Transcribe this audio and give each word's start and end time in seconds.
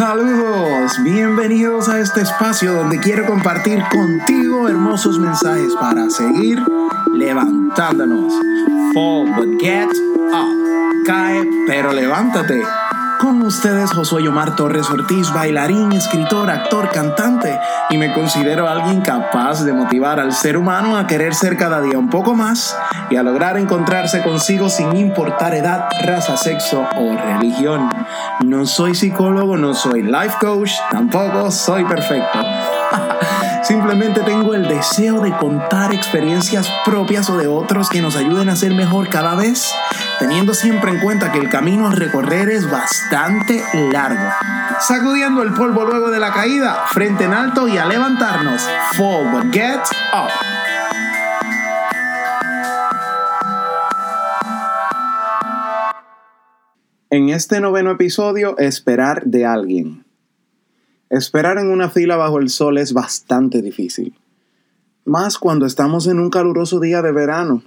Saludos, 0.00 0.92
bienvenidos 1.04 1.90
a 1.90 2.00
este 2.00 2.22
espacio 2.22 2.72
donde 2.72 2.98
quiero 3.00 3.26
compartir 3.26 3.84
contigo 3.92 4.66
hermosos 4.66 5.18
mensajes 5.18 5.74
para 5.78 6.08
seguir 6.08 6.58
levantándonos. 7.12 8.32
Fall 8.94 9.30
but 9.36 9.60
get 9.60 9.90
up. 10.32 11.04
Cae 11.04 11.46
pero 11.66 11.92
levántate 11.92 12.62
con 13.20 13.42
ustedes, 13.42 13.92
Josué 13.92 14.26
Omar 14.28 14.56
Torres 14.56 14.88
Ortiz, 14.88 15.30
bailarín, 15.30 15.92
escritor, 15.92 16.50
actor, 16.50 16.88
cantante, 16.88 17.60
y 17.90 17.98
me 17.98 18.14
considero 18.14 18.66
alguien 18.66 19.02
capaz 19.02 19.62
de 19.62 19.74
motivar 19.74 20.18
al 20.18 20.32
ser 20.32 20.56
humano 20.56 20.96
a 20.96 21.06
querer 21.06 21.34
ser 21.34 21.58
cada 21.58 21.82
día 21.82 21.98
un 21.98 22.08
poco 22.08 22.34
más 22.34 22.74
y 23.10 23.16
a 23.16 23.22
lograr 23.22 23.58
encontrarse 23.58 24.22
consigo 24.22 24.70
sin 24.70 24.96
importar 24.96 25.54
edad, 25.54 25.88
raza, 26.02 26.38
sexo 26.38 26.86
o 26.96 27.16
religión. 27.16 27.90
No 28.42 28.64
soy 28.64 28.94
psicólogo, 28.94 29.58
no 29.58 29.74
soy 29.74 30.02
life 30.02 30.36
coach, 30.40 30.72
tampoco 30.90 31.50
soy 31.50 31.84
perfecto. 31.84 32.38
Simplemente 33.62 34.22
tengo 34.22 34.54
el 34.54 34.66
deseo 34.66 35.20
de 35.20 35.36
contar 35.36 35.92
experiencias 35.92 36.72
propias 36.84 37.28
o 37.28 37.36
de 37.36 37.46
otros 37.46 37.90
que 37.90 38.00
nos 38.00 38.16
ayuden 38.16 38.48
a 38.48 38.56
ser 38.56 38.72
mejor 38.74 39.08
cada 39.10 39.34
vez, 39.34 39.70
teniendo 40.18 40.54
siempre 40.54 40.90
en 40.90 41.00
cuenta 41.00 41.30
que 41.30 41.38
el 41.38 41.50
camino 41.50 41.86
a 41.86 41.94
recorrer 41.94 42.48
es 42.48 42.70
bastante 42.70 43.62
largo. 43.92 44.24
Sacudiendo 44.80 45.42
el 45.42 45.52
polvo 45.52 45.84
luego 45.84 46.10
de 46.10 46.18
la 46.18 46.32
caída, 46.32 46.84
frente 46.88 47.24
en 47.24 47.34
alto 47.34 47.68
y 47.68 47.76
a 47.76 47.84
levantarnos. 47.84 48.66
Fall 48.96 49.52
get 49.52 49.80
up. 50.14 50.30
En 57.10 57.28
este 57.28 57.60
noveno 57.60 57.90
episodio, 57.90 58.56
esperar 58.56 59.24
de 59.24 59.44
alguien. 59.44 60.09
Esperar 61.10 61.58
en 61.58 61.72
una 61.72 61.90
fila 61.90 62.14
bajo 62.14 62.38
el 62.38 62.50
sol 62.50 62.78
es 62.78 62.92
bastante 62.92 63.62
difícil, 63.62 64.16
más 65.04 65.38
cuando 65.38 65.66
estamos 65.66 66.06
en 66.06 66.20
un 66.20 66.30
caluroso 66.30 66.78
día 66.78 67.02
de 67.02 67.10
verano. 67.10 67.64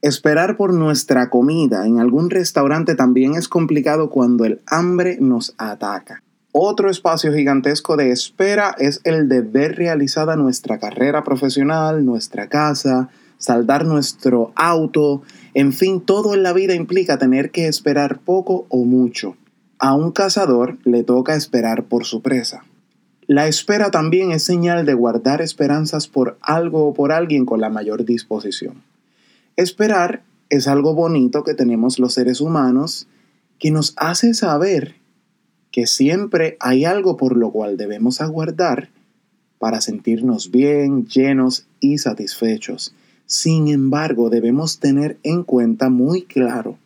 Esperar 0.00 0.56
por 0.56 0.72
nuestra 0.72 1.28
comida 1.28 1.86
en 1.86 2.00
algún 2.00 2.30
restaurante 2.30 2.94
también 2.94 3.34
es 3.34 3.48
complicado 3.48 4.08
cuando 4.08 4.46
el 4.46 4.62
hambre 4.66 5.18
nos 5.20 5.54
ataca. 5.58 6.22
Otro 6.50 6.88
espacio 6.88 7.34
gigantesco 7.34 7.98
de 7.98 8.10
espera 8.10 8.74
es 8.78 9.02
el 9.04 9.28
de 9.28 9.42
ver 9.42 9.76
realizada 9.76 10.34
nuestra 10.34 10.78
carrera 10.78 11.24
profesional, 11.24 12.06
nuestra 12.06 12.48
casa, 12.48 13.10
saldar 13.36 13.84
nuestro 13.84 14.52
auto, 14.56 15.20
en 15.52 15.74
fin, 15.74 16.00
todo 16.00 16.32
en 16.32 16.42
la 16.42 16.54
vida 16.54 16.72
implica 16.74 17.18
tener 17.18 17.50
que 17.50 17.68
esperar 17.68 18.20
poco 18.20 18.64
o 18.70 18.86
mucho. 18.86 19.36
A 19.78 19.94
un 19.94 20.10
cazador 20.10 20.78
le 20.84 21.02
toca 21.02 21.36
esperar 21.36 21.84
por 21.84 22.06
su 22.06 22.22
presa. 22.22 22.64
La 23.26 23.46
espera 23.46 23.90
también 23.90 24.32
es 24.32 24.42
señal 24.42 24.86
de 24.86 24.94
guardar 24.94 25.42
esperanzas 25.42 26.08
por 26.08 26.38
algo 26.40 26.86
o 26.86 26.94
por 26.94 27.12
alguien 27.12 27.44
con 27.44 27.60
la 27.60 27.68
mayor 27.68 28.06
disposición. 28.06 28.82
Esperar 29.56 30.22
es 30.48 30.66
algo 30.66 30.94
bonito 30.94 31.44
que 31.44 31.52
tenemos 31.52 31.98
los 31.98 32.14
seres 32.14 32.40
humanos 32.40 33.06
que 33.58 33.70
nos 33.70 33.92
hace 33.96 34.32
saber 34.32 34.94
que 35.70 35.86
siempre 35.86 36.56
hay 36.60 36.86
algo 36.86 37.18
por 37.18 37.36
lo 37.36 37.50
cual 37.50 37.76
debemos 37.76 38.22
aguardar 38.22 38.88
para 39.58 39.82
sentirnos 39.82 40.50
bien, 40.50 41.06
llenos 41.06 41.66
y 41.80 41.98
satisfechos. 41.98 42.94
Sin 43.26 43.68
embargo, 43.68 44.30
debemos 44.30 44.78
tener 44.78 45.18
en 45.22 45.42
cuenta 45.42 45.90
muy 45.90 46.22
claro 46.22 46.78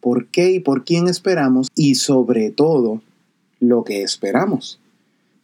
por 0.00 0.26
qué 0.26 0.52
y 0.52 0.60
por 0.60 0.84
quién 0.84 1.08
esperamos 1.08 1.68
y 1.74 1.96
sobre 1.96 2.50
todo 2.50 3.02
lo 3.60 3.84
que 3.84 4.02
esperamos. 4.02 4.80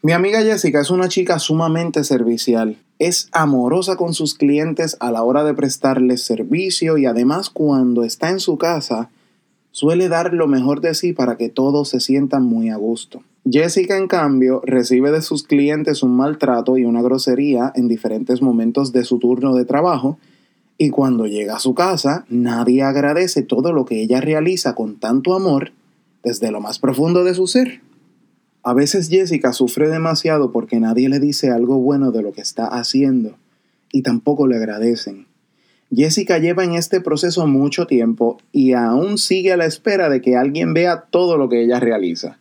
Mi 0.03 0.13
amiga 0.13 0.43
Jessica 0.43 0.81
es 0.81 0.91
una 0.91 1.09
chica 1.09 1.39
sumamente 1.39 2.05
servicial. 2.05 2.77
Es 2.99 3.29
amorosa 3.33 3.97
con 3.97 4.13
sus 4.13 4.35
clientes 4.35 4.97
a 5.01 5.11
la 5.11 5.23
hora 5.23 5.45
de 5.45 5.55
prestarles 5.55 6.23
servicio 6.23 6.99
y 6.99 7.07
además 7.07 7.51
cuando 7.51 8.05
está 8.05 8.31
en 8.31 8.39
su 8.39 8.59
casa 8.59 9.11
suele 9.71 10.09
dar 10.09 10.33
lo 10.35 10.47
mejor 10.47 10.81
de 10.81 10.95
sí 10.95 11.13
para 11.13 11.37
que 11.37 11.49
todos 11.49 11.89
se 11.89 12.01
sientan 12.01 12.45
muy 12.45 12.69
a 12.69 12.77
gusto. 12.77 13.23
Jessica, 13.51 13.99
en 13.99 14.07
cambio, 14.07 14.63
recibe 14.65 15.11
de 15.11 15.21
sus 15.21 15.43
clientes 15.43 16.03
un 16.03 16.17
maltrato 16.17 16.79
y 16.79 16.85
una 16.85 17.03
grosería 17.03 17.73
en 17.75 17.89
diferentes 17.89 18.41
momentos 18.41 18.93
de 18.93 19.05
su 19.05 19.19
turno 19.19 19.55
de 19.55 19.65
trabajo 19.65 20.19
y 20.77 20.91
cuando 20.91 21.27
llega 21.27 21.57
a 21.57 21.61
su 21.61 21.75
casa, 21.75 22.25
nadie 22.29 22.83
agradece 22.83 23.43
todo 23.43 23.73
lo 23.73 23.85
que 23.85 24.03
ella 24.03 24.21
realiza 24.21 24.75
con 24.75 24.99
tanto 24.99 25.35
amor 25.35 25.73
desde 26.23 26.51
lo 26.51 26.61
más 26.61 26.79
profundo 26.79 27.23
de 27.23 27.35
su 27.35 27.47
ser. 27.47 27.81
A 28.63 28.73
veces 28.73 29.09
Jessica 29.09 29.53
sufre 29.53 29.89
demasiado 29.89 30.51
porque 30.51 30.81
nadie 30.81 31.09
le 31.09 31.21
dice 31.21 31.51
algo 31.51 31.79
bueno 31.79 32.11
de 32.11 32.23
lo 32.23 32.33
que 32.33 32.41
está 32.41 32.67
haciendo 32.67 33.37
y 33.93 34.03
tampoco 34.03 34.47
le 34.47 34.57
agradecen. 34.57 35.27
Jessica 35.95 36.39
lleva 36.39 36.65
en 36.65 36.73
este 36.73 37.01
proceso 37.01 37.47
mucho 37.47 37.87
tiempo 37.87 38.39
y 38.51 38.73
aún 38.73 39.19
sigue 39.19 39.53
a 39.53 39.57
la 39.57 39.67
espera 39.67 40.09
de 40.09 40.21
que 40.21 40.37
alguien 40.37 40.75
vea 40.75 41.03
todo 41.11 41.37
lo 41.37 41.49
que 41.49 41.63
ella 41.63 41.79
realiza. 41.79 42.39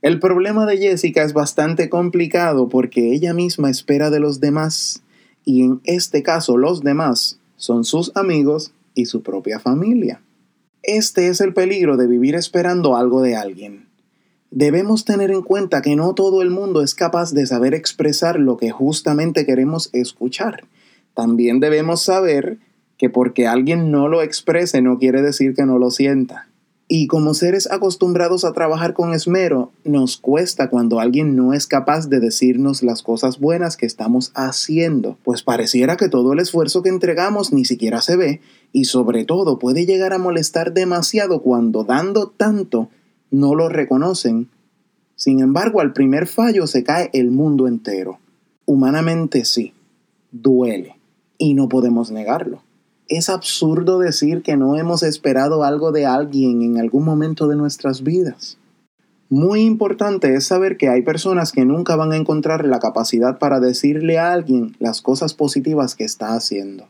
El 0.00 0.20
problema 0.20 0.64
de 0.64 0.78
Jessica 0.78 1.22
es 1.22 1.32
bastante 1.32 1.90
complicado 1.90 2.68
porque 2.68 3.12
ella 3.12 3.34
misma 3.34 3.68
espera 3.68 4.10
de 4.10 4.20
los 4.20 4.40
demás 4.40 5.02
y 5.44 5.62
en 5.62 5.80
este 5.84 6.22
caso 6.22 6.56
los 6.56 6.82
demás 6.82 7.40
son 7.64 7.84
sus 7.84 8.12
amigos 8.14 8.72
y 8.94 9.06
su 9.06 9.22
propia 9.22 9.58
familia. 9.58 10.20
Este 10.82 11.28
es 11.28 11.40
el 11.40 11.54
peligro 11.54 11.96
de 11.96 12.06
vivir 12.06 12.34
esperando 12.34 12.94
algo 12.94 13.22
de 13.22 13.36
alguien. 13.36 13.86
Debemos 14.50 15.06
tener 15.06 15.30
en 15.30 15.40
cuenta 15.40 15.80
que 15.80 15.96
no 15.96 16.14
todo 16.14 16.42
el 16.42 16.50
mundo 16.50 16.82
es 16.82 16.94
capaz 16.94 17.32
de 17.32 17.46
saber 17.46 17.72
expresar 17.72 18.38
lo 18.38 18.58
que 18.58 18.70
justamente 18.70 19.46
queremos 19.46 19.88
escuchar. 19.94 20.64
También 21.14 21.58
debemos 21.58 22.02
saber 22.02 22.58
que 22.98 23.08
porque 23.08 23.46
alguien 23.46 23.90
no 23.90 24.08
lo 24.08 24.20
exprese 24.20 24.82
no 24.82 24.98
quiere 24.98 25.22
decir 25.22 25.54
que 25.54 25.64
no 25.64 25.78
lo 25.78 25.90
sienta. 25.90 26.48
Y 26.86 27.06
como 27.06 27.32
seres 27.32 27.70
acostumbrados 27.70 28.44
a 28.44 28.52
trabajar 28.52 28.92
con 28.92 29.14
esmero, 29.14 29.72
nos 29.84 30.18
cuesta 30.18 30.68
cuando 30.68 31.00
alguien 31.00 31.34
no 31.34 31.54
es 31.54 31.66
capaz 31.66 32.08
de 32.10 32.20
decirnos 32.20 32.82
las 32.82 33.02
cosas 33.02 33.40
buenas 33.40 33.78
que 33.78 33.86
estamos 33.86 34.32
haciendo, 34.34 35.16
pues 35.24 35.42
pareciera 35.42 35.96
que 35.96 36.10
todo 36.10 36.34
el 36.34 36.40
esfuerzo 36.40 36.82
que 36.82 36.90
entregamos 36.90 37.54
ni 37.54 37.64
siquiera 37.64 38.02
se 38.02 38.16
ve 38.16 38.40
y 38.70 38.84
sobre 38.84 39.24
todo 39.24 39.58
puede 39.58 39.86
llegar 39.86 40.12
a 40.12 40.18
molestar 40.18 40.74
demasiado 40.74 41.40
cuando 41.40 41.84
dando 41.84 42.28
tanto 42.28 42.90
no 43.30 43.54
lo 43.54 43.70
reconocen. 43.70 44.50
Sin 45.16 45.40
embargo, 45.40 45.80
al 45.80 45.94
primer 45.94 46.26
fallo 46.26 46.66
se 46.66 46.84
cae 46.84 47.08
el 47.14 47.30
mundo 47.30 47.66
entero. 47.66 48.18
Humanamente 48.66 49.46
sí, 49.46 49.72
duele 50.32 50.96
y 51.38 51.54
no 51.54 51.68
podemos 51.68 52.10
negarlo. 52.10 52.62
Es 53.08 53.28
absurdo 53.28 53.98
decir 53.98 54.42
que 54.42 54.56
no 54.56 54.76
hemos 54.76 55.02
esperado 55.02 55.62
algo 55.62 55.92
de 55.92 56.06
alguien 56.06 56.62
en 56.62 56.78
algún 56.78 57.04
momento 57.04 57.48
de 57.48 57.56
nuestras 57.56 58.02
vidas. 58.02 58.56
Muy 59.28 59.60
importante 59.60 60.34
es 60.34 60.44
saber 60.44 60.76
que 60.78 60.88
hay 60.88 61.02
personas 61.02 61.52
que 61.52 61.64
nunca 61.64 61.96
van 61.96 62.12
a 62.12 62.16
encontrar 62.16 62.64
la 62.64 62.78
capacidad 62.78 63.38
para 63.38 63.60
decirle 63.60 64.18
a 64.18 64.32
alguien 64.32 64.74
las 64.78 65.02
cosas 65.02 65.34
positivas 65.34 65.94
que 65.94 66.04
está 66.04 66.34
haciendo, 66.34 66.88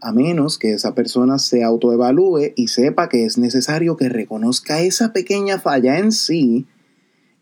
a 0.00 0.12
menos 0.12 0.58
que 0.58 0.72
esa 0.72 0.94
persona 0.94 1.38
se 1.38 1.64
autoevalúe 1.64 2.52
y 2.54 2.68
sepa 2.68 3.08
que 3.08 3.24
es 3.24 3.38
necesario 3.38 3.96
que 3.96 4.08
reconozca 4.08 4.80
esa 4.80 5.12
pequeña 5.12 5.58
falla 5.58 5.98
en 5.98 6.12
sí 6.12 6.66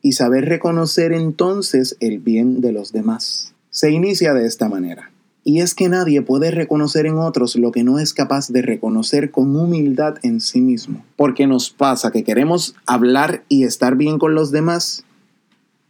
y 0.01 0.13
saber 0.13 0.47
reconocer 0.47 1.13
entonces 1.13 1.97
el 2.01 2.19
bien 2.19 2.61
de 2.61 2.73
los 2.73 2.93
demás. 2.93 3.55
Se 3.71 3.91
inicia 3.91 4.33
de 4.33 4.47
esta 4.47 4.69
manera. 4.69 5.11
Y 5.43 5.61
es 5.61 5.75
que 5.75 5.89
nadie 5.89 6.21
puede 6.23 6.51
reconocer 6.51 7.07
en 7.07 7.19
otros 7.19 7.57
lo 7.57 7.73
que 7.73 7.83
no 7.83 7.99
es 7.99 8.13
capaz 8.13 8.49
de 8.49 8.63
reconocer 8.63 9.31
con 9.31 9.57
humildad 9.57 10.17
en 10.23 10.41
sí 10.41 10.61
mismo. 10.61 11.05
Porque 11.17 11.47
nos 11.47 11.71
pasa 11.71 12.11
que 12.11 12.25
queremos 12.25 12.75
hablar 12.87 13.45
y 13.49 13.65
estar 13.65 13.97
bien 13.97 14.19
con 14.19 14.35
los 14.35 14.51
demás 14.51 15.05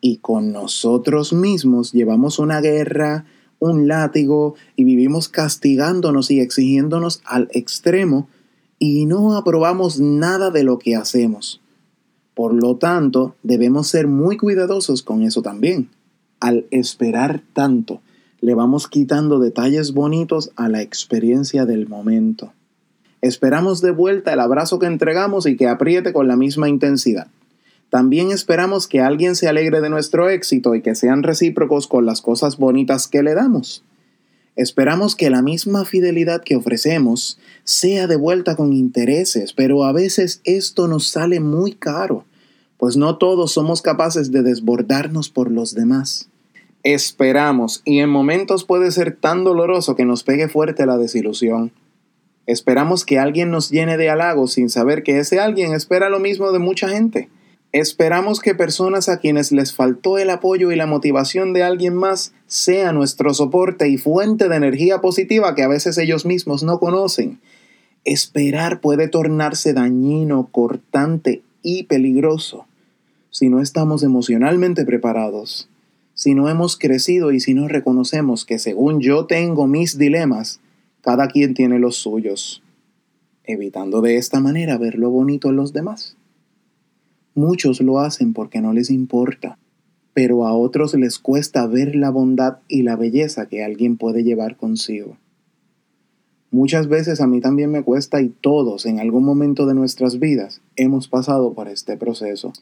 y 0.00 0.16
con 0.18 0.52
nosotros 0.52 1.32
mismos 1.32 1.92
llevamos 1.92 2.38
una 2.38 2.60
guerra, 2.60 3.26
un 3.58 3.88
látigo 3.88 4.54
y 4.76 4.84
vivimos 4.84 5.28
castigándonos 5.28 6.30
y 6.30 6.40
exigiéndonos 6.40 7.20
al 7.24 7.48
extremo 7.52 8.28
y 8.78 9.04
no 9.04 9.36
aprobamos 9.36 10.00
nada 10.00 10.50
de 10.50 10.64
lo 10.64 10.78
que 10.78 10.96
hacemos. 10.96 11.60
Por 12.34 12.54
lo 12.54 12.76
tanto, 12.76 13.34
debemos 13.42 13.88
ser 13.88 14.06
muy 14.06 14.38
cuidadosos 14.38 15.02
con 15.02 15.22
eso 15.22 15.42
también. 15.42 15.90
Al 16.40 16.66
esperar 16.70 17.42
tanto, 17.52 18.00
le 18.40 18.54
vamos 18.54 18.88
quitando 18.88 19.38
detalles 19.38 19.92
bonitos 19.92 20.50
a 20.56 20.68
la 20.68 20.82
experiencia 20.82 21.66
del 21.66 21.88
momento. 21.88 22.52
Esperamos 23.20 23.80
de 23.80 23.90
vuelta 23.90 24.32
el 24.32 24.40
abrazo 24.40 24.78
que 24.78 24.86
entregamos 24.86 25.46
y 25.46 25.56
que 25.56 25.68
apriete 25.68 26.12
con 26.12 26.28
la 26.28 26.36
misma 26.36 26.68
intensidad. 26.68 27.28
También 27.90 28.30
esperamos 28.30 28.86
que 28.86 29.00
alguien 29.00 29.36
se 29.36 29.48
alegre 29.48 29.80
de 29.80 29.90
nuestro 29.90 30.30
éxito 30.30 30.74
y 30.74 30.80
que 30.80 30.94
sean 30.94 31.22
recíprocos 31.22 31.86
con 31.86 32.06
las 32.06 32.22
cosas 32.22 32.56
bonitas 32.56 33.08
que 33.08 33.22
le 33.22 33.34
damos. 33.34 33.84
Esperamos 34.56 35.16
que 35.16 35.30
la 35.30 35.42
misma 35.42 35.84
fidelidad 35.84 36.42
que 36.42 36.56
ofrecemos 36.56 37.38
sea 37.64 38.06
de 38.06 38.16
vuelta 38.16 38.56
con 38.56 38.72
intereses, 38.72 39.52
pero 39.52 39.84
a 39.84 39.92
veces 39.92 40.40
esto 40.44 40.88
nos 40.88 41.08
sale 41.08 41.40
muy 41.40 41.72
caro 41.72 42.24
pues 42.80 42.96
no 42.96 43.18
todos 43.18 43.52
somos 43.52 43.82
capaces 43.82 44.32
de 44.32 44.42
desbordarnos 44.42 45.28
por 45.28 45.50
los 45.50 45.74
demás. 45.74 46.29
Esperamos 46.82 47.82
y 47.84 47.98
en 47.98 48.08
momentos 48.08 48.64
puede 48.64 48.90
ser 48.90 49.16
tan 49.16 49.44
doloroso 49.44 49.96
que 49.96 50.04
nos 50.04 50.22
pegue 50.22 50.48
fuerte 50.48 50.86
la 50.86 50.96
desilusión. 50.96 51.72
Esperamos 52.46 53.04
que 53.04 53.18
alguien 53.18 53.50
nos 53.50 53.70
llene 53.70 53.96
de 53.96 54.10
halagos 54.10 54.54
sin 54.54 54.70
saber 54.70 55.02
que 55.02 55.18
ese 55.18 55.40
alguien 55.40 55.74
espera 55.74 56.08
lo 56.08 56.20
mismo 56.20 56.52
de 56.52 56.58
mucha 56.58 56.88
gente. 56.88 57.28
Esperamos 57.72 58.40
que 58.40 58.54
personas 58.54 59.08
a 59.08 59.18
quienes 59.18 59.52
les 59.52 59.74
faltó 59.74 60.18
el 60.18 60.30
apoyo 60.30 60.72
y 60.72 60.76
la 60.76 60.86
motivación 60.86 61.52
de 61.52 61.62
alguien 61.62 61.94
más 61.94 62.32
sea 62.46 62.92
nuestro 62.92 63.32
soporte 63.34 63.88
y 63.88 63.96
fuente 63.96 64.48
de 64.48 64.56
energía 64.56 65.00
positiva 65.00 65.54
que 65.54 65.62
a 65.62 65.68
veces 65.68 65.96
ellos 65.98 66.26
mismos 66.26 66.64
no 66.64 66.80
conocen. 66.80 67.40
Esperar 68.04 68.80
puede 68.80 69.06
tornarse 69.06 69.72
dañino, 69.72 70.48
cortante 70.50 71.42
y 71.62 71.84
peligroso 71.84 72.66
si 73.30 73.48
no 73.48 73.60
estamos 73.60 74.02
emocionalmente 74.02 74.84
preparados, 74.84 75.68
si 76.14 76.34
no 76.34 76.48
hemos 76.48 76.76
crecido 76.76 77.32
y 77.32 77.40
si 77.40 77.54
no 77.54 77.68
reconocemos 77.68 78.44
que 78.44 78.58
según 78.58 79.00
yo 79.00 79.26
tengo 79.26 79.66
mis 79.66 79.98
dilemas, 79.98 80.60
cada 81.00 81.28
quien 81.28 81.54
tiene 81.54 81.78
los 81.78 81.96
suyos, 81.96 82.62
evitando 83.44 84.00
de 84.00 84.16
esta 84.16 84.40
manera 84.40 84.76
ver 84.78 84.96
lo 84.96 85.10
bonito 85.10 85.48
en 85.48 85.56
los 85.56 85.72
demás. 85.72 86.16
Muchos 87.34 87.80
lo 87.80 88.00
hacen 88.00 88.32
porque 88.32 88.60
no 88.60 88.72
les 88.72 88.90
importa, 88.90 89.58
pero 90.12 90.46
a 90.46 90.54
otros 90.54 90.94
les 90.94 91.18
cuesta 91.18 91.66
ver 91.66 91.94
la 91.94 92.10
bondad 92.10 92.58
y 92.68 92.82
la 92.82 92.96
belleza 92.96 93.46
que 93.46 93.64
alguien 93.64 93.96
puede 93.96 94.24
llevar 94.24 94.56
consigo. 94.56 95.16
Muchas 96.52 96.88
veces 96.88 97.20
a 97.20 97.28
mí 97.28 97.40
también 97.40 97.70
me 97.70 97.84
cuesta 97.84 98.20
y 98.20 98.28
todos 98.28 98.84
en 98.84 98.98
algún 98.98 99.24
momento 99.24 99.66
de 99.66 99.74
nuestras 99.74 100.18
vidas 100.18 100.60
hemos 100.74 101.06
pasado 101.06 101.54
por 101.54 101.68
este 101.68 101.96
proceso. 101.96 102.52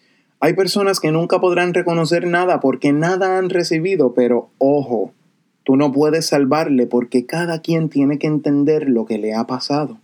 Hay 0.40 0.52
personas 0.52 1.00
que 1.00 1.10
nunca 1.10 1.40
podrán 1.40 1.74
reconocer 1.74 2.26
nada 2.26 2.60
porque 2.60 2.92
nada 2.92 3.38
han 3.38 3.50
recibido, 3.50 4.14
pero 4.14 4.50
ojo, 4.58 5.12
tú 5.64 5.76
no 5.76 5.90
puedes 5.90 6.26
salvarle 6.26 6.86
porque 6.86 7.26
cada 7.26 7.60
quien 7.60 7.88
tiene 7.88 8.18
que 8.18 8.28
entender 8.28 8.88
lo 8.88 9.04
que 9.04 9.18
le 9.18 9.34
ha 9.34 9.46
pasado. 9.48 9.98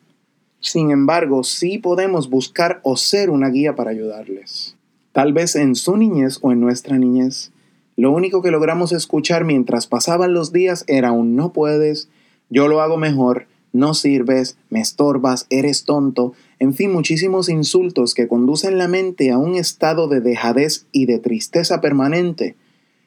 Sin 0.58 0.90
embargo, 0.90 1.44
sí 1.44 1.78
podemos 1.78 2.30
buscar 2.30 2.80
o 2.82 2.96
ser 2.96 3.30
una 3.30 3.48
guía 3.48 3.76
para 3.76 3.90
ayudarles. 3.90 4.76
Tal 5.12 5.32
vez 5.32 5.54
en 5.54 5.76
su 5.76 5.96
niñez 5.96 6.38
o 6.42 6.50
en 6.50 6.60
nuestra 6.60 6.98
niñez, 6.98 7.52
lo 7.96 8.10
único 8.10 8.42
que 8.42 8.50
logramos 8.50 8.90
escuchar 8.90 9.44
mientras 9.44 9.86
pasaban 9.86 10.34
los 10.34 10.52
días 10.52 10.84
era 10.88 11.12
un 11.12 11.36
no 11.36 11.52
puedes, 11.52 12.08
yo 12.50 12.66
lo 12.66 12.80
hago 12.80 12.96
mejor, 12.96 13.46
no 13.74 13.92
sirves, 13.92 14.56
me 14.70 14.80
estorbas, 14.80 15.46
eres 15.50 15.84
tonto, 15.84 16.32
en 16.58 16.72
fin, 16.72 16.90
muchísimos 16.92 17.50
insultos 17.50 18.14
que 18.14 18.28
conducen 18.28 18.78
la 18.78 18.88
mente 18.88 19.30
a 19.30 19.36
un 19.36 19.54
estado 19.56 20.08
de 20.08 20.22
dejadez 20.22 20.86
y 20.92 21.04
de 21.04 21.18
tristeza 21.18 21.82
permanente 21.82 22.56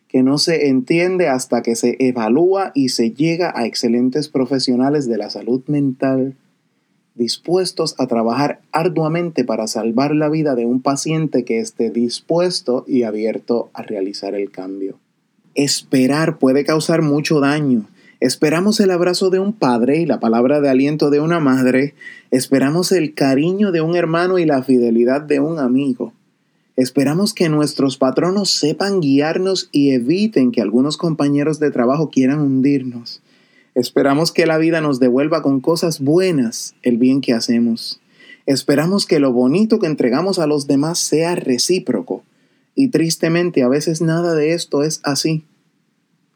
que 0.07 0.23
no 0.23 0.37
se 0.37 0.67
entiende 0.67 1.27
hasta 1.27 1.61
que 1.61 1.75
se 1.75 1.97
evalúa 1.99 2.71
y 2.73 2.89
se 2.89 3.11
llega 3.11 3.51
a 3.55 3.65
excelentes 3.65 4.29
profesionales 4.29 5.07
de 5.07 5.17
la 5.17 5.29
salud 5.29 5.63
mental 5.67 6.35
dispuestos 7.17 7.95
a 7.97 8.07
trabajar 8.07 8.61
arduamente 8.71 9.43
para 9.43 9.67
salvar 9.67 10.13
la 10.13 10.29
vida 10.29 10.55
de 10.55 10.65
un 10.65 10.81
paciente 10.81 11.43
que 11.43 11.59
esté 11.59 11.89
dispuesto 11.89 12.85
y 12.87 13.03
abierto 13.03 13.69
a 13.73 13.81
realizar 13.81 14.35
el 14.35 14.51
cambio. 14.51 14.99
Esperar 15.55 16.37
puede 16.37 16.63
causar 16.63 17.01
mucho 17.01 17.39
daño. 17.39 17.87
Esperamos 18.19 18.79
el 18.79 18.89
abrazo 18.89 19.29
de 19.29 19.39
un 19.39 19.53
padre 19.53 19.99
y 19.99 20.05
la 20.07 20.19
palabra 20.19 20.59
de 20.59 20.69
aliento 20.69 21.11
de 21.11 21.19
una 21.19 21.39
madre. 21.39 21.93
Esperamos 22.31 22.91
el 22.91 23.13
cariño 23.13 23.71
de 23.71 23.81
un 23.81 23.95
hermano 23.95 24.39
y 24.39 24.45
la 24.45 24.63
fidelidad 24.63 25.21
de 25.21 25.39
un 25.39 25.59
amigo. 25.59 26.13
Esperamos 26.75 27.33
que 27.33 27.49
nuestros 27.49 27.97
patronos 27.97 28.49
sepan 28.49 29.01
guiarnos 29.01 29.69
y 29.71 29.91
eviten 29.91 30.51
que 30.51 30.61
algunos 30.61 30.97
compañeros 30.97 31.59
de 31.59 31.69
trabajo 31.69 32.09
quieran 32.09 32.39
hundirnos. 32.39 33.21
Esperamos 33.75 34.31
que 34.31 34.47
la 34.47 34.57
vida 34.57 34.81
nos 34.81 34.99
devuelva 34.99 35.43
con 35.43 35.59
cosas 35.59 35.99
buenas 35.99 36.73
el 36.81 36.97
bien 36.97 37.21
que 37.21 37.33
hacemos. 37.33 37.99
Esperamos 38.47 39.05
que 39.05 39.19
lo 39.19 39.31
bonito 39.31 39.77
que 39.77 39.85
entregamos 39.85 40.39
a 40.39 40.47
los 40.47 40.65
demás 40.65 40.97
sea 40.97 41.35
recíproco. 41.35 42.23
Y 42.73 42.87
tristemente 42.87 43.61
a 43.61 43.67
veces 43.67 44.01
nada 44.01 44.33
de 44.33 44.53
esto 44.53 44.81
es 44.83 45.01
así. 45.03 45.43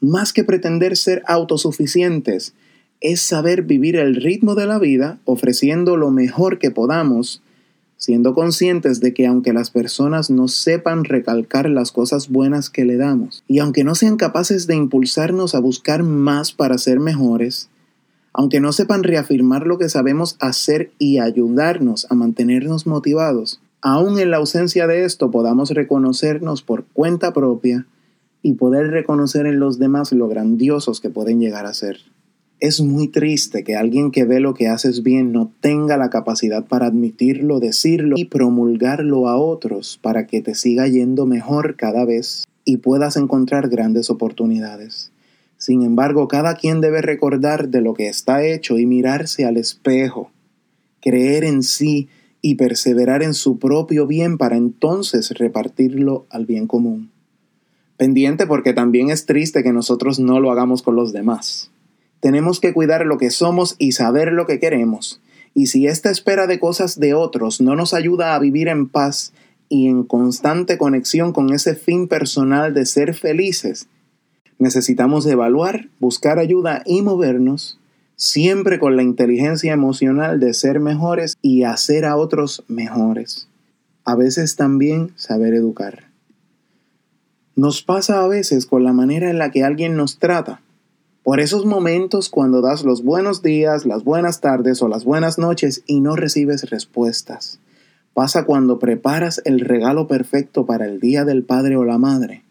Más 0.02 0.34
que 0.34 0.44
pretender 0.44 0.98
ser 0.98 1.24
autosuficientes, 1.28 2.54
es 3.00 3.22
saber 3.22 3.64
vivir 3.64 3.96
el 3.96 4.16
ritmo 4.16 4.54
de 4.56 4.68
la 4.68 4.78
vida 4.78 5.20
ofreciendo 5.26 5.96
lo 5.96 6.12
mejor 6.12 6.60
que 6.60 6.70
podamos 6.70 7.42
siendo 8.02 8.34
conscientes 8.34 9.00
de 9.00 9.14
que 9.14 9.28
aunque 9.28 9.54
las 9.54 9.70
personas 9.70 10.32
no 10.32 10.48
sepan 10.48 11.04
recalcar 11.04 11.70
las 11.70 11.92
cosas 11.92 12.30
buenas 12.30 12.72
que 12.72 12.84
le 12.84 12.98
damos, 12.98 13.44
y 13.48 13.60
aunque 13.60 13.84
no 13.84 13.94
sean 13.94 14.18
capaces 14.18 14.66
de 14.66 14.76
impulsarnos 14.76 15.54
a 15.54 15.60
buscar 15.60 16.02
más 16.02 16.52
para 16.52 16.80
ser 16.80 17.00
mejores, 17.00 17.70
aunque 18.34 18.60
no 18.60 18.72
sepan 18.72 19.04
reafirmar 19.04 19.68
lo 19.68 19.78
que 19.78 19.88
sabemos 19.88 20.36
hacer 20.40 20.92
y 20.98 21.20
ayudarnos 21.20 22.08
a 22.10 22.16
mantenernos 22.16 22.88
motivados, 22.88 23.62
aún 23.82 24.18
en 24.18 24.32
la 24.32 24.38
ausencia 24.38 24.88
de 24.88 25.06
esto 25.06 25.30
podamos 25.30 25.70
reconocernos 25.70 26.64
por 26.64 26.86
cuenta 26.86 27.34
propia 27.34 27.86
y 28.42 28.54
poder 28.54 28.88
reconocer 28.88 29.46
en 29.46 29.60
los 29.60 29.80
demás 29.80 30.12
lo 30.12 30.28
grandiosos 30.28 31.00
que 31.00 31.10
pueden 31.10 31.40
llegar 31.40 31.66
a 31.66 31.74
ser. 31.74 31.98
Es 32.60 32.80
muy 32.80 33.08
triste 33.08 33.64
que 33.64 33.76
alguien 33.76 34.12
que 34.12 34.24
ve 34.24 34.40
lo 34.40 34.54
que 34.54 34.68
haces 34.68 35.02
bien 35.02 35.32
no 35.32 35.52
tenga 35.62 35.98
la 35.98 36.12
capacidad 36.12 36.66
para 36.68 36.86
admitirlo, 36.86 37.60
decirlo 37.60 38.16
y 38.18 38.26
promulgarlo 38.26 39.28
a 39.28 39.36
otros 39.36 40.00
para 40.02 40.28
que 40.28 40.42
te 40.42 40.54
siga 40.54 40.88
yendo 40.88 41.26
mejor 41.26 41.76
cada 41.76 42.06
vez 42.06 42.46
y 42.64 42.78
puedas 42.78 43.18
encontrar 43.18 43.70
grandes 43.70 44.12
oportunidades. 44.12 45.12
Sin 45.58 45.84
embargo, 45.84 46.28
cada 46.28 46.56
quien 46.56 46.82
debe 46.82 47.02
recordar 47.02 47.70
de 47.70 47.82
lo 47.82 47.94
que 47.94 48.08
está 48.08 48.44
hecho 48.44 48.80
y 48.80 48.86
mirarse 48.86 49.46
al 49.46 49.58
espejo, 49.58 50.32
creer 51.02 51.44
en 51.44 51.64
sí 51.64 52.10
y 52.42 52.56
perseverar 52.56 53.22
en 53.22 53.34
su 53.34 53.60
propio 53.60 54.08
bien 54.08 54.38
para 54.38 54.58
entonces 54.58 55.32
repartirlo 55.32 56.26
al 56.30 56.46
bien 56.46 56.66
común. 56.66 57.11
Pendiente 58.02 58.48
porque 58.48 58.74
también 58.74 59.12
es 59.12 59.28
triste 59.28 59.62
que 59.62 59.74
nosotros 59.74 60.20
no 60.20 60.40
lo 60.40 60.52
hagamos 60.52 60.82
con 60.82 60.96
los 60.96 61.14
demás. 61.14 61.70
Tenemos 62.20 62.60
que 62.60 62.74
cuidar 62.74 63.06
lo 63.06 63.20
que 63.20 63.30
somos 63.30 63.76
y 63.78 63.92
saber 63.92 64.34
lo 64.34 64.48
que 64.48 64.60
queremos. 64.60 65.22
Y 65.54 65.68
si 65.68 65.86
esta 65.86 66.10
espera 66.10 66.48
de 66.48 66.60
cosas 66.60 67.00
de 67.00 67.14
otros 67.14 67.62
no 67.62 67.76
nos 67.76 67.94
ayuda 67.94 68.34
a 68.34 68.40
vivir 68.40 68.70
en 68.70 68.90
paz 68.90 69.34
y 69.70 69.86
en 69.86 70.02
constante 70.02 70.80
conexión 70.80 71.32
con 71.32 71.54
ese 71.54 71.76
fin 71.76 72.08
personal 72.08 72.74
de 72.74 72.88
ser 72.88 73.14
felices, 73.14 73.88
necesitamos 74.58 75.28
evaluar, 75.28 75.90
buscar 76.00 76.40
ayuda 76.40 76.82
y 76.88 77.04
movernos 77.04 77.80
siempre 78.16 78.80
con 78.80 78.96
la 78.96 79.04
inteligencia 79.04 79.74
emocional 79.74 80.40
de 80.40 80.56
ser 80.56 80.80
mejores 80.80 81.38
y 81.44 81.66
hacer 81.66 82.06
a 82.06 82.18
otros 82.18 82.64
mejores. 82.68 83.48
A 84.06 84.16
veces 84.16 84.56
también 84.56 85.12
saber 85.18 85.54
educar. 85.54 86.11
Nos 87.56 87.84
pasa 87.84 88.24
a 88.24 88.28
veces 88.28 88.66
con 88.66 88.84
la 88.84 88.94
manera 88.94 89.30
en 89.30 89.38
la 89.38 89.52
que 89.52 89.64
alguien 89.64 89.96
nos 89.96 90.20
trata 90.20 90.62
por 91.24 91.40
esos 91.40 91.66
momentos 91.68 92.30
cuando 92.30 92.62
das 92.62 92.84
los 92.84 93.04
buenos 93.04 93.44
días, 93.44 93.86
las 93.86 94.04
buenas 94.04 94.42
tardes 94.42 94.82
o 94.82 94.88
las 94.88 95.04
buenas 95.04 95.38
noches 95.38 95.84
y 95.86 96.00
no 96.00 96.16
recibes 96.16 96.70
respuestas. 96.72 97.60
Pasa 98.16 98.46
cuando 98.46 98.80
preparas 98.80 99.40
el 99.46 99.60
regalo 99.60 100.08
perfecto 100.08 100.66
para 100.66 100.86
el 100.86 101.00
día 101.00 101.24
del 101.24 101.44
padre 101.44 101.76
o 101.76 101.86
la 101.86 102.00
madre, 102.00 102.44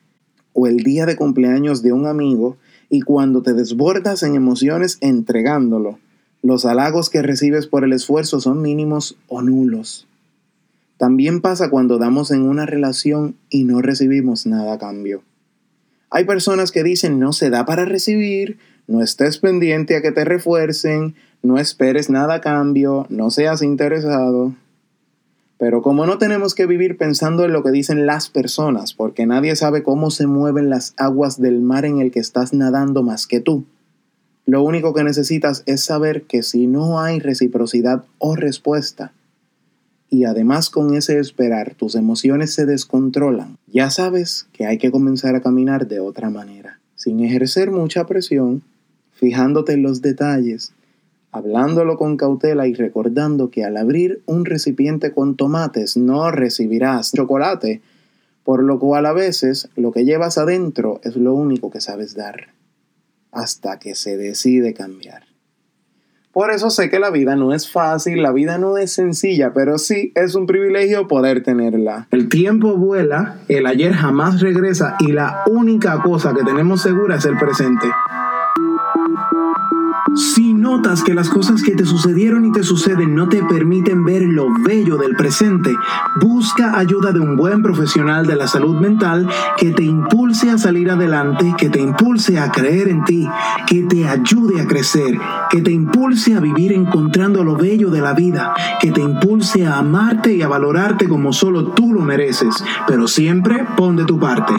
o 0.53 0.69
el 0.69 0.79
día 0.79 1.05
de 1.05 1.17
cumpleaños 1.17 1.83
de 1.83 1.93
un 1.93 2.07
amigo, 2.07 2.59
y 2.89 3.01
cuando 3.01 3.43
te 3.43 3.55
desbordas 3.55 4.23
en 4.23 4.37
emociones 4.37 4.99
entregándolo. 5.01 5.99
Los 6.41 6.65
halagos 6.65 7.11
que 7.11 7.23
recibes 7.23 7.67
por 7.67 7.83
el 7.85 7.93
esfuerzo 7.93 8.41
son 8.41 8.63
mínimos 8.63 9.17
o 9.27 9.43
nulos. 9.43 10.07
También 11.01 11.41
pasa 11.41 11.71
cuando 11.71 11.97
damos 11.97 12.31
en 12.31 12.43
una 12.43 12.67
relación 12.67 13.35
y 13.49 13.65
no 13.65 13.81
recibimos 13.81 14.45
nada 14.45 14.75
a 14.75 14.79
cambio. 14.79 15.23
Hay 16.11 16.27
personas 16.27 16.73
que 16.73 16.83
dicen 16.83 17.19
no 17.19 17.33
se 17.33 17.49
da 17.49 17.65
para 17.65 17.87
recibir, 17.87 18.59
no 18.87 19.03
estés 19.03 19.39
pendiente 19.39 19.97
a 19.97 20.03
que 20.03 20.13
te 20.13 20.27
refuercen, 20.27 21.15
no 21.43 21.57
esperes 21.57 22.11
nada 22.11 22.35
a 22.35 22.41
cambio, 22.43 23.07
no 23.09 23.31
seas 23.31 23.63
interesado. 23.63 24.55
Pero 25.57 25.81
como 25.81 26.05
no 26.05 26.19
tenemos 26.19 26.55
que 26.55 26.67
vivir 26.67 26.99
pensando 26.99 27.47
en 27.47 27.55
lo 27.55 27.63
que 27.63 27.71
dicen 27.71 28.05
las 28.05 28.29
personas, 28.29 28.93
porque 28.93 29.25
nadie 29.25 29.57
sabe 29.57 29.83
cómo 29.83 30.11
se 30.11 30.27
mueven 30.27 30.69
las 30.69 30.93
aguas 30.99 31.41
del 31.41 31.63
mar 31.63 31.87
en 31.87 31.99
el 32.03 32.11
que 32.11 32.21
estás 32.21 32.53
nadando 32.53 33.03
más 33.03 33.27
que 33.27 33.41
tú, 33.41 33.65
lo 34.45 34.63
único 34.63 34.93
que 34.93 35.03
necesitas 35.03 35.63
es 35.65 35.83
saber 35.83 36.25
que 36.25 36.43
si 36.43 36.67
no 36.67 37.01
hay 37.01 37.21
reciprocidad 37.21 38.05
o 38.19 38.37
respuesta, 38.37 39.15
y 40.11 40.25
además 40.25 40.71
con 40.71 40.95
ese 40.95 41.21
esperar 41.21 41.75
tus 41.75 41.95
emociones 41.95 42.53
se 42.53 42.67
descontrolan, 42.67 43.57
ya 43.69 43.91
sabes 43.91 44.49
que 44.53 44.67
hay 44.67 44.77
que 44.77 44.91
comenzar 44.91 45.37
a 45.37 45.41
caminar 45.41 45.87
de 45.87 46.01
otra 46.01 46.31
manera, 46.31 46.81
sin 46.97 47.21
ejercer 47.21 47.71
mucha 47.71 48.07
presión, 48.07 48.63
fijándote 49.13 49.75
en 49.75 49.83
los 49.83 50.03
detalles, 50.03 50.73
hablándolo 51.31 51.97
con 51.97 52.17
cautela 52.17 52.67
y 52.67 52.75
recordando 52.75 53.51
que 53.51 53.65
al 53.65 53.77
abrir 53.77 54.21
un 54.27 54.45
recipiente 54.45 55.13
con 55.13 55.37
tomates 55.37 55.97
no 55.97 56.29
recibirás 56.33 57.13
chocolate, 57.13 57.81
por 58.43 58.65
lo 58.65 58.81
cual 58.81 59.07
a 59.07 59.13
veces 59.13 59.69
lo 59.77 59.93
que 59.93 60.05
llevas 60.05 60.39
adentro 60.39 61.01
es 61.05 61.15
lo 61.15 61.35
único 61.35 61.71
que 61.71 61.81
sabes 61.81 62.17
dar, 62.17 62.49
hasta 63.31 63.79
que 63.79 63.95
se 63.95 64.17
decide 64.17 64.75
cambiar. 64.75 65.30
Por 66.33 66.53
eso 66.53 66.71
sé 66.71 66.91
que 66.91 67.01
la 67.01 67.11
vida 67.11 67.35
no 67.35 67.53
es 67.53 67.69
fácil, 67.69 68.23
la 68.23 68.31
vida 68.31 68.57
no 68.57 68.79
es 68.79 68.93
sencilla, 68.93 69.53
pero 69.53 69.79
sí 69.79 70.13
es 70.15 70.37
un 70.37 70.47
privilegio 70.47 71.09
poder 71.09 71.43
tenerla. 71.43 72.07
El 72.13 72.29
tiempo 72.29 72.77
vuela, 72.77 73.39
el 73.49 73.67
ayer 73.67 73.93
jamás 73.93 74.41
regresa 74.41 74.97
y 75.01 75.11
la 75.11 75.43
única 75.47 76.01
cosa 76.03 76.33
que 76.33 76.45
tenemos 76.45 76.83
segura 76.83 77.17
es 77.17 77.25
el 77.25 77.37
presente. 77.37 77.89
Si 80.15 80.50
notas 80.71 81.03
que 81.03 81.15
las 81.15 81.29
cosas 81.29 81.65
que 81.65 81.73
te 81.73 81.85
sucedieron 81.85 82.45
y 82.45 82.53
te 82.53 82.63
suceden 82.63 83.17
no 83.17 83.29
te 83.29 83.43
permiten 83.43 84.05
ver 84.05 84.23
lo 84.23 84.47
bello 84.63 84.99
del 84.99 85.17
presente, 85.17 85.75
busca 86.21 86.79
ayuda 86.79 87.11
de 87.11 87.19
un 87.19 87.37
buen 87.37 87.61
profesional 87.61 88.25
de 88.25 88.37
la 88.37 88.47
salud 88.47 88.77
mental 88.77 89.29
que 89.57 89.73
te 89.73 89.83
impulse 89.83 90.49
a 90.49 90.59
salir 90.59 90.89
adelante, 90.89 91.53
que 91.59 91.71
te 91.71 91.81
impulse 91.81 92.39
a 92.39 92.53
creer 92.53 92.87
en 92.87 93.05
ti, 93.05 93.29
que 93.67 93.83
te 93.83 94.07
ayude 94.07 94.61
a 94.61 94.67
crecer, 94.69 95.19
que 95.51 95.61
te 95.61 95.73
impulse 95.73 96.37
a 96.37 96.41
vivir 96.41 96.73
encontrando 96.73 97.43
lo 97.43 97.57
bello 97.57 97.91
de 97.91 98.01
la 98.01 98.13
vida, 98.13 98.55
que 98.81 98.93
te 98.93 99.01
impulse 99.01 99.67
a 99.67 99.79
amarte 99.79 100.35
y 100.35 100.43
a 100.43 100.49
valorarte 100.49 101.09
como 101.09 101.33
solo 101.33 101.65
tú 101.73 101.93
lo 101.93 102.03
mereces, 102.03 102.63
pero 102.87 103.09
siempre 103.09 103.67
pon 103.77 103.97
de 103.97 104.05
tu 104.05 104.21
parte. 104.21 104.55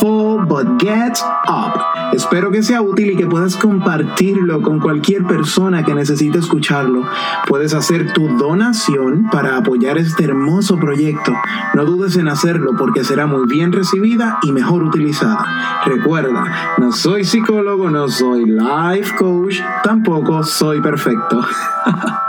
Fall 0.00 0.46
but 0.46 0.80
get 0.80 1.18
up. 1.48 1.72
Espero 2.12 2.52
que 2.52 2.62
sea 2.62 2.80
útil 2.80 3.10
y 3.10 3.16
que 3.16 3.26
puedas 3.26 3.56
compartirlo 3.56 4.62
con 4.62 4.78
cualquier 4.78 5.24
persona 5.24 5.47
que 5.84 5.94
necesite 5.94 6.38
escucharlo. 6.38 7.04
Puedes 7.46 7.72
hacer 7.72 8.12
tu 8.12 8.28
donación 8.36 9.30
para 9.30 9.56
apoyar 9.56 9.96
este 9.96 10.24
hermoso 10.24 10.78
proyecto. 10.78 11.32
No 11.74 11.84
dudes 11.86 12.16
en 12.16 12.28
hacerlo 12.28 12.72
porque 12.76 13.02
será 13.02 13.26
muy 13.26 13.46
bien 13.46 13.72
recibida 13.72 14.38
y 14.42 14.52
mejor 14.52 14.82
utilizada. 14.82 15.82
Recuerda, 15.86 16.74
no 16.76 16.92
soy 16.92 17.24
psicólogo, 17.24 17.88
no 17.90 18.08
soy 18.08 18.44
life 18.44 19.16
coach, 19.16 19.60
tampoco 19.82 20.44
soy 20.44 20.82
perfecto. 20.82 21.40